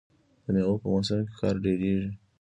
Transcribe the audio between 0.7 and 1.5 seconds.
په موسم کې